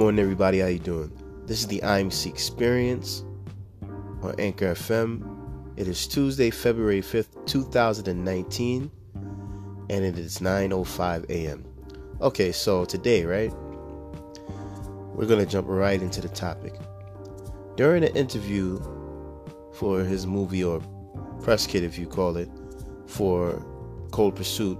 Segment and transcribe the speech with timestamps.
[0.00, 0.60] morning, everybody.
[0.60, 1.12] How you doing?
[1.44, 3.22] This is the IMC Experience
[4.22, 5.76] on Anchor FM.
[5.76, 8.90] It is Tuesday, February 5th, 2019,
[9.90, 11.66] and it is 9:05 a.m.
[12.22, 13.52] Okay, so today, right?
[15.14, 16.72] We're going to jump right into the topic.
[17.76, 18.80] During an interview
[19.74, 20.80] for his movie or
[21.42, 22.48] press kit if you call it
[23.06, 23.62] for
[24.12, 24.78] Cold Pursuit,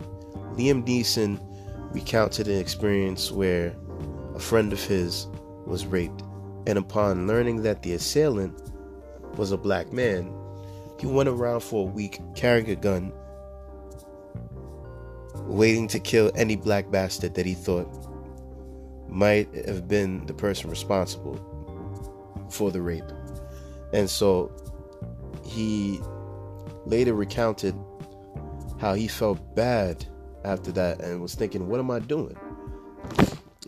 [0.56, 1.38] Liam Neeson
[1.92, 3.74] recounted an experience where
[4.40, 5.26] a friend of his
[5.66, 6.22] was raped,
[6.66, 8.58] and upon learning that the assailant
[9.36, 10.32] was a black man,
[10.98, 13.12] he went around for a week carrying a gun,
[15.40, 17.86] waiting to kill any black bastard that he thought
[19.10, 21.36] might have been the person responsible
[22.50, 23.04] for the rape.
[23.92, 24.50] And so
[25.44, 26.00] he
[26.86, 27.74] later recounted
[28.78, 30.06] how he felt bad
[30.46, 32.38] after that and was thinking, what am I doing?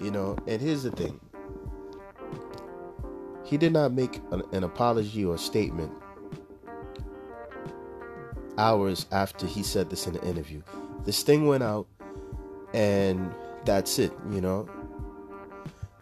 [0.03, 1.21] You know, and here's the thing
[3.45, 5.93] he did not make an, an apology or statement
[8.59, 10.63] hours after he said this in the interview.
[11.05, 11.87] This thing went out,
[12.73, 13.33] and
[13.65, 14.69] that's it, you know.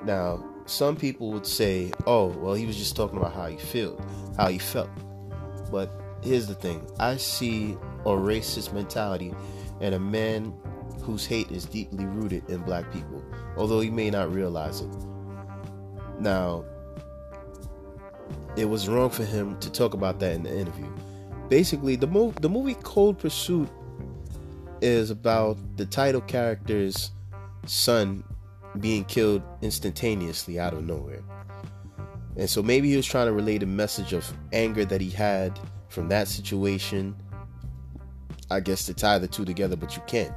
[0.04, 4.00] Now, some people would say, "Oh, well, he was just talking about how he felt,
[4.36, 4.90] how he felt."
[5.70, 5.90] But
[6.22, 9.34] here's the thing: I see a racist mentality
[9.80, 10.54] and a man
[11.02, 13.19] whose hate is deeply rooted in black people,
[13.56, 14.90] although he may not realize it.
[16.18, 16.64] Now,
[18.56, 20.88] it was wrong for him to talk about that in the interview.
[21.48, 22.06] Basically, the,
[22.40, 23.68] the movie Cold Pursuit
[24.80, 27.10] is about the title character's
[27.66, 28.24] son
[28.78, 31.22] being killed instantaneously out of nowhere.
[32.36, 35.58] And so maybe he was trying to relate a message of anger that he had
[35.88, 37.16] from that situation.
[38.50, 40.32] I guess to tie the two together, but you can't.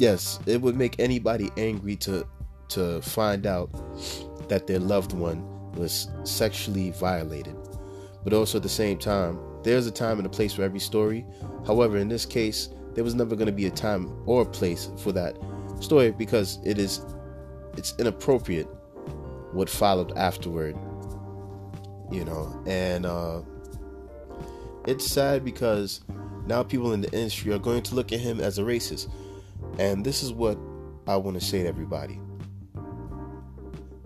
[0.00, 2.26] Yes, it would make anybody angry to
[2.68, 3.68] to find out
[4.48, 7.54] that their loved one was sexually violated.
[8.24, 11.26] But also at the same time, there's a time and a place for every story.
[11.66, 14.88] However, in this case, there was never going to be a time or a place
[14.96, 15.36] for that
[15.80, 17.04] story because it is
[17.76, 18.68] it's inappropriate
[19.52, 20.78] what followed afterward.
[22.10, 23.42] You know, and uh
[24.86, 26.00] it's sad because
[26.46, 29.10] now people in the industry are going to look at him as a racist.
[29.80, 30.58] And this is what
[31.06, 32.20] I want to say to everybody.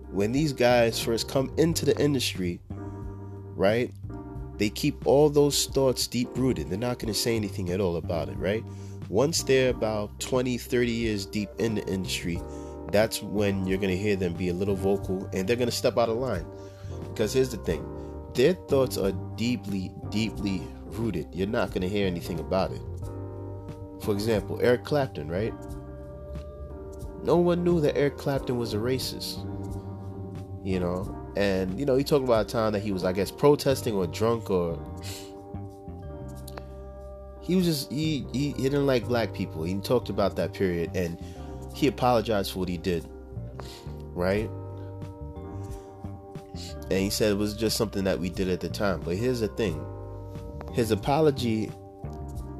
[0.09, 2.61] When these guys first come into the industry,
[3.55, 3.91] right?
[4.57, 6.69] They keep all those thoughts deep rooted.
[6.69, 8.63] They're not going to say anything at all about it, right?
[9.09, 12.41] Once they're about 20, 30 years deep in the industry,
[12.89, 15.75] that's when you're going to hear them be a little vocal and they're going to
[15.75, 16.45] step out of line.
[17.09, 17.85] Because here's the thing
[18.33, 21.27] their thoughts are deeply, deeply rooted.
[21.33, 22.81] You're not going to hear anything about it.
[24.05, 25.53] For example, Eric Clapton, right?
[27.23, 29.39] No one knew that Eric Clapton was a racist.
[30.63, 33.31] You know, and you know, he talked about a time that he was, I guess,
[33.31, 34.79] protesting or drunk or
[37.41, 39.63] he was just he, he he didn't like black people.
[39.63, 41.19] He talked about that period and
[41.73, 43.07] he apologized for what he did.
[44.13, 44.49] Right?
[46.91, 49.01] And he said it was just something that we did at the time.
[49.01, 49.83] But here's the thing.
[50.73, 51.71] His apology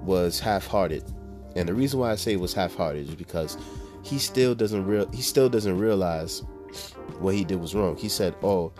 [0.01, 1.03] was half-hearted.
[1.55, 3.57] And the reason why I say it was half-hearted is because
[4.03, 6.43] he still doesn't real he still doesn't realize
[7.19, 7.95] what he did was wrong.
[7.97, 8.71] He said, "Oh,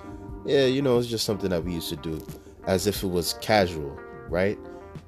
[0.46, 2.22] yeah, you know, it's just something that we used to do,"
[2.68, 3.98] as if it was casual,
[4.30, 4.60] right?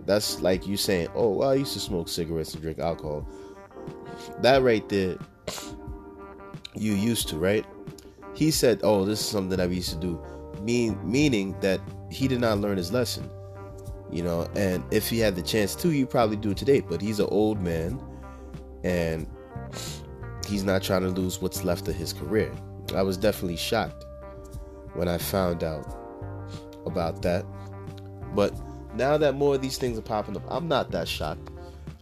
[0.06, 3.28] That's like you saying, "Oh, well, I used to smoke cigarettes and drink alcohol."
[4.42, 5.18] That right there,
[6.74, 7.66] you used to, right?
[8.34, 10.20] He said, "Oh, this is something that we used to do,"
[10.62, 13.30] mean meaning that he did not learn his lesson,
[14.12, 14.48] you know.
[14.56, 16.82] And if he had the chance to, he'd probably do it today.
[16.82, 18.02] But he's an old man,
[18.84, 19.28] and
[20.48, 22.52] he's not trying to lose what's left of his career.
[22.96, 24.06] I was definitely shocked
[24.94, 25.86] when I found out
[26.86, 27.46] about that.
[28.34, 28.58] But
[28.96, 31.52] now that more of these things are popping up, I'm not that shocked.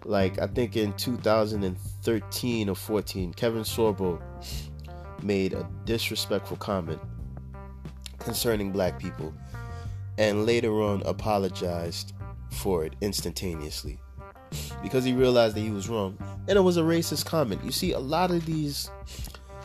[0.04, 4.22] Like I think in 2013 or 14, Kevin Sorbo
[5.24, 7.02] made a disrespectful comment
[8.20, 9.34] concerning black people
[10.18, 12.14] and later on apologized
[12.52, 14.00] for it instantaneously
[14.82, 16.18] because he realized that he was wrong
[16.48, 17.64] and it was a racist comment.
[17.64, 18.90] You see a lot of these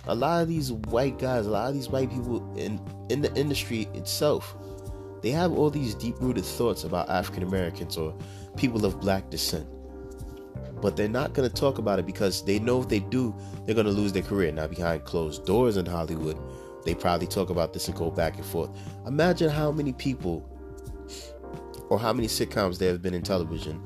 [0.06, 2.81] a lot of these white guys, a lot of these white people in
[3.11, 4.56] in the industry itself,
[5.23, 8.17] they have all these deep-rooted thoughts about African Americans or
[8.56, 9.67] people of black descent.
[10.81, 13.35] But they're not going to talk about it because they know if they do,
[13.67, 14.50] they're going to lose their career.
[14.50, 16.38] Now, behind closed doors in Hollywood,
[16.85, 18.71] they probably talk about this and go back and forth.
[19.06, 20.47] Imagine how many people
[21.88, 23.82] or how many sitcoms there have been in television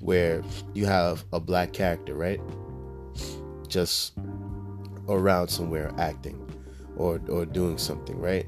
[0.00, 0.42] where
[0.74, 2.40] you have a black character, right?
[3.68, 4.14] Just
[5.08, 6.38] around somewhere acting.
[6.96, 8.46] or or doing something, right?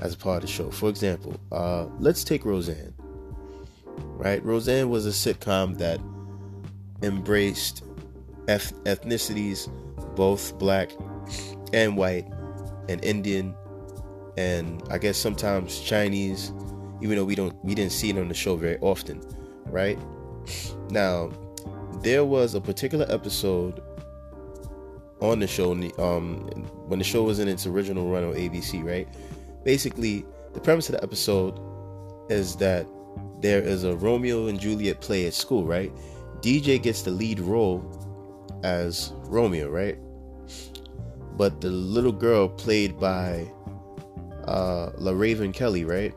[0.00, 0.70] As a part of the show.
[0.70, 2.94] For example, uh, let's take Roseanne.
[4.16, 4.44] Right?
[4.44, 6.00] Roseanne was a sitcom that
[7.02, 7.84] embraced
[8.48, 9.68] eth- ethnicities,
[10.14, 10.90] both black
[11.72, 12.26] and white,
[12.88, 13.54] and Indian,
[14.36, 16.52] and I guess sometimes Chinese,
[17.02, 19.22] even though we don't we didn't see it on the show very often,
[19.66, 19.98] right?
[20.90, 21.30] Now,
[22.02, 23.82] there was a particular episode
[25.20, 26.48] on the show um,
[26.86, 29.08] when the show was in its original run on ABC, right?
[29.64, 31.58] Basically, the premise of the episode
[32.28, 32.86] is that
[33.40, 35.92] there is a Romeo and Juliet play at school, right?
[36.40, 37.82] DJ gets the lead role
[38.62, 39.98] as Romeo, right?
[41.36, 43.50] But the little girl played by
[44.46, 46.14] uh, La Raven Kelly, right,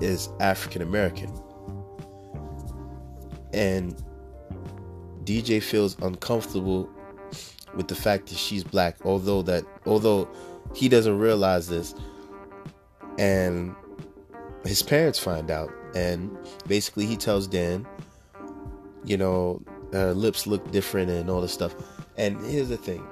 [0.00, 1.32] is African American.
[3.52, 4.02] And
[5.24, 6.88] DJ feels uncomfortable
[7.74, 10.28] with the fact that she's black, although that although
[10.74, 11.94] he doesn't realize this,
[13.18, 13.74] and
[14.64, 17.86] his parents find out, and basically he tells Dan,
[19.04, 19.62] you know,
[19.92, 21.74] her lips look different and all this stuff.
[22.16, 23.06] And here's the thing: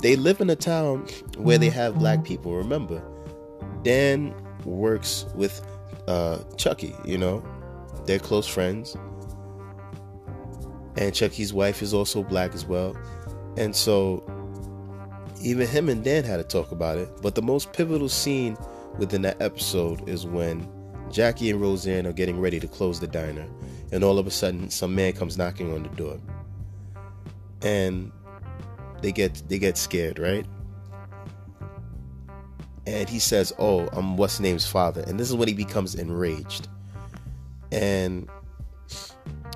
[0.00, 1.06] they live in a town
[1.36, 2.54] where they have black people.
[2.54, 3.02] Remember,
[3.82, 4.34] Dan
[4.64, 5.66] works with
[6.08, 6.94] uh, Chucky.
[7.04, 7.44] You know,
[8.06, 8.96] they're close friends,
[10.96, 12.96] and Chucky's wife is also black as well.
[13.56, 14.22] And so
[15.40, 17.08] even him and Dan had to talk about it.
[17.22, 18.56] But the most pivotal scene
[18.98, 20.68] within that episode is when
[21.10, 23.46] Jackie and Roseanne are getting ready to close the diner,
[23.92, 26.18] and all of a sudden some man comes knocking on the door.
[27.62, 28.12] And
[29.02, 30.46] they get they get scared, right?
[32.86, 36.68] And he says, "Oh, I'm what's name's father," and this is when he becomes enraged.
[37.72, 38.28] And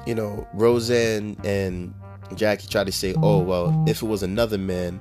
[0.07, 1.95] you know, Roseanne and
[2.35, 5.01] Jackie try to say, "Oh well, if it was another man,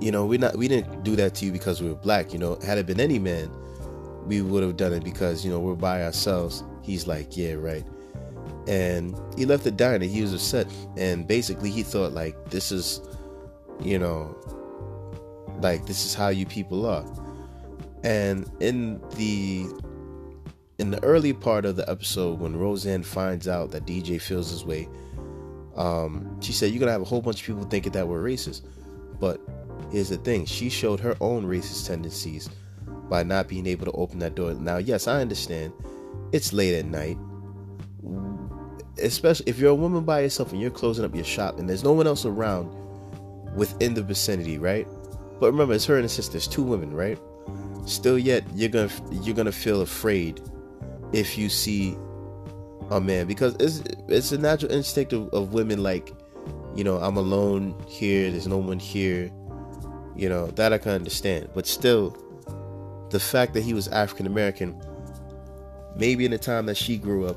[0.00, 2.32] you know, we not we didn't do that to you because we were black.
[2.32, 3.50] You know, had it been any man,
[4.26, 7.84] we would have done it because you know we're by ourselves." He's like, "Yeah, right."
[8.66, 10.06] And he left the diner.
[10.06, 10.66] He was upset,
[10.96, 13.00] and basically he thought like, "This is,
[13.80, 14.36] you know,
[15.60, 17.04] like this is how you people are."
[18.02, 19.66] And in the
[20.78, 24.64] in the early part of the episode when Roseanne finds out that DJ feels his
[24.64, 24.88] way,
[25.76, 28.62] um, she said, You're gonna have a whole bunch of people thinking that we're racist.
[29.18, 29.40] But
[29.90, 32.50] here's the thing she showed her own racist tendencies
[33.08, 34.52] by not being able to open that door.
[34.54, 35.72] Now, yes, I understand
[36.32, 37.16] it's late at night.
[39.02, 41.84] Especially if you're a woman by yourself and you're closing up your shop and there's
[41.84, 42.74] no one else around
[43.54, 44.86] within the vicinity, right?
[45.38, 47.18] But remember, it's her and her sisters, two women, right?
[47.84, 50.40] Still, yet you're gonna you're gonna feel afraid
[51.12, 51.96] if you see
[52.90, 56.12] a man because it's it's a natural instinct of, of women like
[56.74, 59.30] you know i'm alone here there's no one here
[60.14, 62.16] you know that i can understand but still
[63.10, 64.80] the fact that he was african american
[65.96, 67.36] maybe in the time that she grew up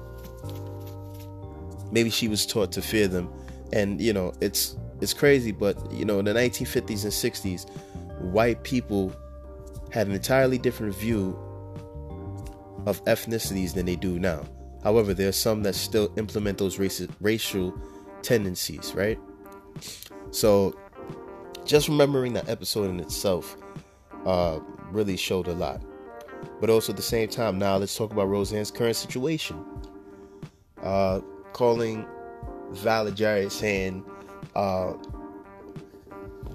[1.91, 3.31] maybe she was taught to fear them
[3.74, 7.69] and you know it's it's crazy but you know in the 1950s and 60s
[8.31, 9.15] white people
[9.91, 11.38] had an entirely different view
[12.86, 14.44] of ethnicities than they do now.
[14.83, 17.74] However, there are some that still implement those racist, racial
[18.22, 19.19] tendencies, right?
[20.31, 20.77] So,
[21.65, 23.58] just remembering that episode in itself
[24.25, 24.60] uh,
[24.91, 25.81] really showed a lot.
[26.62, 29.63] But also at the same time, now let's talk about Roseanne's current situation.
[30.81, 31.19] Uh,
[31.53, 32.06] calling
[32.72, 34.06] Valerie Jarrett saying
[34.56, 34.94] uh,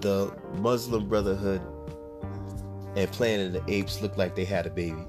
[0.00, 1.60] the Muslim Brotherhood
[2.96, 5.04] and Planet of the Apes look like they had a baby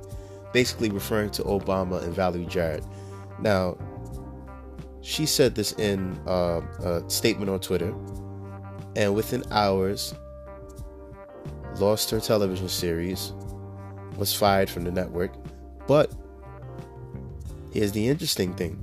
[0.55, 2.85] basically referring to Obama and Valerie Jarrett.
[3.41, 3.77] Now,
[5.01, 7.93] she said this in uh, a statement on Twitter,
[8.95, 10.15] and within hours,
[11.75, 13.33] lost her television series,
[14.15, 15.33] was fired from the network.
[15.87, 16.09] But
[17.73, 18.81] here's the interesting thing: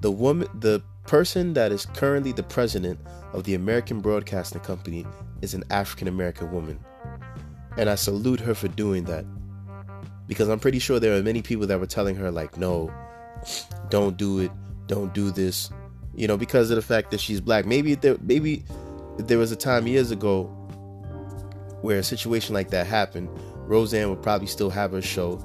[0.00, 2.98] the woman, the person that is currently the president
[3.32, 5.06] of the American Broadcasting Company,
[5.42, 6.78] is an African American woman,
[7.76, 9.24] and I salute her for doing that
[10.26, 12.92] because I'm pretty sure there are many people that were telling her like, no,
[13.90, 14.50] don't do it,
[14.86, 15.70] don't do this,
[16.14, 17.66] you know, because of the fact that she's black.
[17.66, 18.64] Maybe there, maybe
[19.18, 20.44] there was a time years ago
[21.82, 23.28] where a situation like that happened.
[23.68, 25.38] Roseanne would probably still have her show.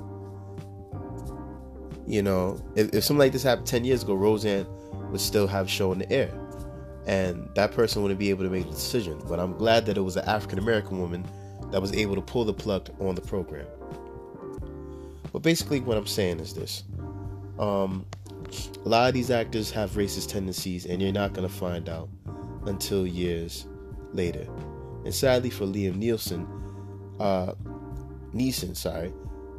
[2.11, 4.67] You know, if, if something like this happened 10 years ago, Roseanne
[5.11, 6.29] would still have show in the air.
[7.07, 9.21] And that person wouldn't be able to make the decision.
[9.29, 11.25] But I'm glad that it was an African American woman
[11.71, 13.65] that was able to pull the plug on the program.
[15.31, 16.83] But basically, what I'm saying is this:
[17.57, 18.05] um,
[18.83, 22.09] a lot of these actors have racist tendencies, and you're not gonna find out
[22.65, 23.67] until years
[24.11, 24.45] later.
[25.05, 26.45] And sadly for Liam Nielsen,
[27.21, 27.53] uh,
[28.33, 29.13] Neeson, sorry,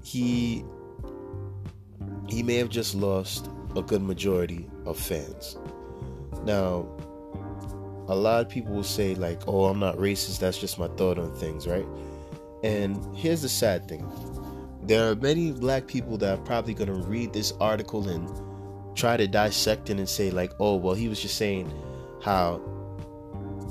[0.05, 0.67] he
[2.29, 5.57] he may have just lost a good majority of fans.
[6.45, 6.87] Now,
[8.09, 10.41] a lot of people will say like, "Oh, I'm not racist.
[10.41, 11.87] That's just my thought on things," right?
[12.63, 14.07] And here's the sad thing:
[14.83, 18.29] there are many black people that are probably going to read this article and
[18.97, 21.73] try to dissect it and say like, "Oh, well, he was just saying
[22.23, 22.61] how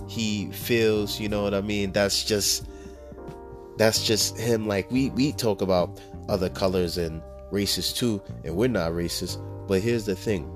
[0.07, 1.91] he feels." You know what I mean?
[1.91, 2.67] That's just
[3.77, 4.67] that's just him.
[4.67, 9.37] Like we we talk about other colors and races too, and we're not racist.
[9.67, 10.49] But here's the thing: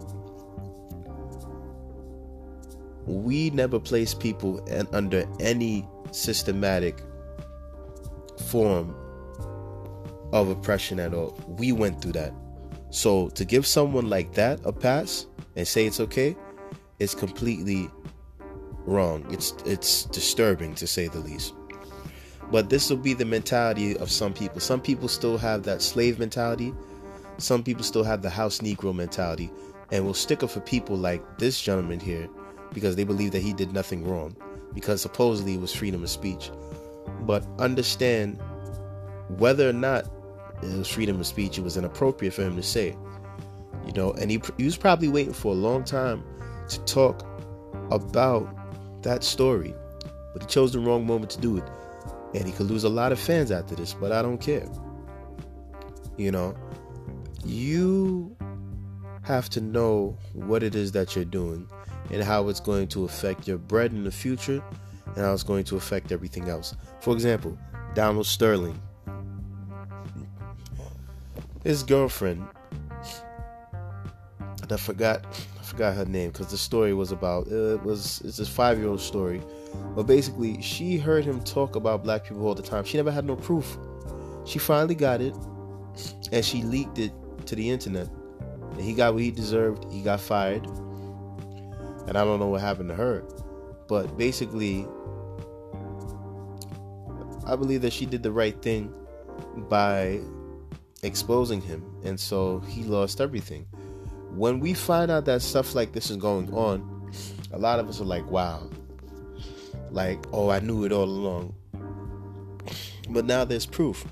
[3.06, 7.02] we never place people in, under any systematic
[8.48, 8.96] form
[10.34, 11.40] of oppression at all.
[11.60, 12.34] We went through that.
[12.90, 16.36] So to give someone like that a pass and say it's okay
[17.00, 17.90] is completely
[18.86, 19.26] wrong.
[19.30, 21.54] It's it's disturbing to say the least.
[22.52, 24.60] But this will be the mentality of some people.
[24.60, 26.74] Some people still have that slave mentality.
[27.38, 29.52] Some people still have the house Negro mentality
[29.92, 32.30] and will stick up for people like this gentleman here
[32.74, 34.36] because they believe that he did nothing wrong
[34.74, 36.52] because supposedly it was freedom of speech.
[37.22, 38.40] But understand
[39.38, 40.06] whether or not
[40.62, 42.96] it was freedom of speech, it was inappropriate for him to say.
[43.86, 46.24] You know, and he, he was probably waiting for a long time
[46.70, 47.26] to talk
[47.92, 48.48] about
[49.04, 49.74] that story,
[50.34, 51.64] but he chose the wrong moment to do it.
[52.36, 54.68] And he could lose a lot of fans after this, but I don't care.
[56.18, 56.56] You know,
[57.46, 58.36] you
[59.24, 61.68] have to know what it is that you're doing
[62.12, 64.62] and how it's going to affect your bread in the future
[65.06, 66.76] and how it's going to affect everything else.
[67.00, 67.58] For example,
[67.94, 68.80] Donald Sterling.
[71.64, 72.46] His girlfriend,
[74.62, 75.26] and I forgot,
[75.60, 78.90] I forgot her name because the story was about it was it's a five year
[78.90, 79.42] old story,
[79.96, 82.84] but basically she heard him talk about black people all the time.
[82.84, 83.78] She never had no proof.
[84.46, 85.36] She finally got it,
[86.32, 87.12] and she leaked it
[87.46, 88.08] to the internet,
[88.72, 89.86] and he got what he deserved.
[89.92, 90.68] He got fired
[92.08, 93.24] and I don't know what happened to her.
[93.88, 94.88] But basically,
[97.46, 98.94] I believe that she did the right thing
[99.70, 100.20] by
[101.04, 103.66] exposing him, and so he lost everything.
[104.32, 107.12] When we find out that stuff like this is going on,
[107.52, 108.70] a lot of us are like, wow,
[109.92, 111.54] like, oh, I knew it all along.
[113.10, 114.06] But now there's proof.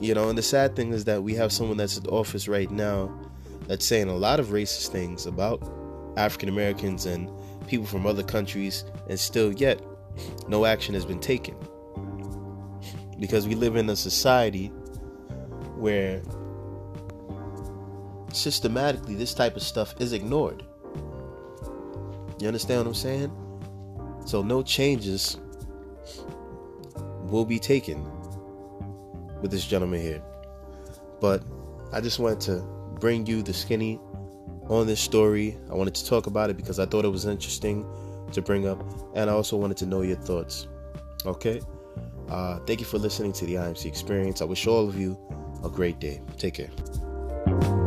[0.00, 2.70] You know, and the sad thing is that we have someone that's in office right
[2.70, 3.12] now
[3.66, 5.62] that's saying a lot of racist things about
[6.16, 7.30] African Americans and
[7.66, 9.80] people from other countries, and still yet
[10.48, 11.56] no action has been taken.
[13.18, 14.68] Because we live in a society
[15.76, 16.22] where
[18.32, 20.64] systematically this type of stuff is ignored.
[22.40, 23.47] You understand what I'm saying?
[24.28, 25.38] So no changes
[27.22, 28.04] will be taken
[29.40, 30.22] with this gentleman here.
[31.18, 31.42] But
[31.94, 32.60] I just wanted to
[33.00, 33.98] bring you the skinny
[34.68, 35.56] on this story.
[35.70, 37.86] I wanted to talk about it because I thought it was interesting
[38.32, 40.68] to bring up, and I also wanted to know your thoughts.
[41.24, 41.62] Okay?
[42.28, 44.42] Uh, thank you for listening to the IMC experience.
[44.42, 45.18] I wish all of you
[45.64, 46.20] a great day.
[46.36, 47.77] Take care.